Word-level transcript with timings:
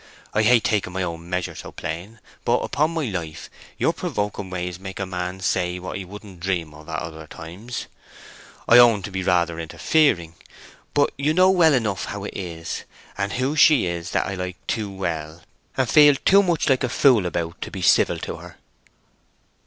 I 0.33 0.41
hate 0.41 0.63
taking 0.63 0.93
my 0.93 1.03
own 1.03 1.29
measure 1.29 1.53
so 1.53 1.71
plain, 1.71 2.19
but, 2.43 2.61
upon 2.61 2.89
my 2.89 3.05
life, 3.05 3.51
your 3.77 3.93
provoking 3.93 4.49
ways 4.49 4.79
make 4.79 4.99
a 4.99 5.05
man 5.05 5.41
say 5.41 5.77
what 5.77 5.95
he 5.97 6.05
wouldn't 6.05 6.39
dream 6.39 6.73
of 6.73 6.89
at 6.89 7.03
other 7.03 7.27
times! 7.27 7.85
I 8.67 8.79
own 8.79 9.03
to 9.03 9.11
being 9.11 9.27
rather 9.27 9.59
interfering. 9.59 10.33
But 10.95 11.11
you 11.19 11.35
know 11.35 11.51
well 11.51 11.75
enough 11.75 12.05
how 12.05 12.23
it 12.23 12.35
is, 12.35 12.83
and 13.15 13.33
who 13.33 13.55
she 13.55 13.85
is 13.85 14.09
that 14.09 14.25
I 14.25 14.33
like 14.33 14.57
too 14.65 14.89
well, 14.89 15.43
and 15.77 15.87
feel 15.87 16.15
too 16.15 16.41
much 16.41 16.67
like 16.67 16.83
a 16.83 16.89
fool 16.89 17.27
about 17.27 17.61
to 17.61 17.69
be 17.69 17.83
civil 17.83 18.17
to 18.21 18.37
her!" 18.37 18.57